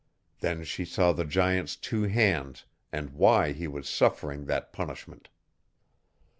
[0.39, 5.29] Then she saw the giant's two hands, and why he was suffering that punishment.